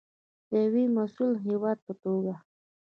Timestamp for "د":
0.49-0.51